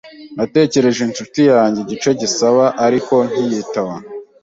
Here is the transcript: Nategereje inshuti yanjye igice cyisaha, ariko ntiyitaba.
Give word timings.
Nategereje 0.35 0.99
inshuti 1.07 1.39
yanjye 1.51 1.79
igice 1.81 2.09
cyisaha, 2.19 2.65
ariko 2.85 3.13
ntiyitaba. 3.31 3.93